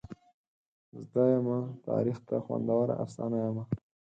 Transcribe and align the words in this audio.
زده 1.01 1.23
یمه 1.33 1.57
تاریخ 1.87 2.17
ته 2.27 2.35
خوندوره 2.45 2.93
افسانه 3.03 3.37
یمه. 3.45 3.63